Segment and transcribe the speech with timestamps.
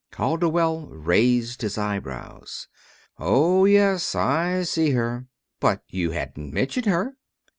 [0.09, 2.67] Calderwell raised his eyebrows.
[3.19, 5.27] "Oh, yes, I see her."
[5.59, 7.17] "But you hadn't mentioned her."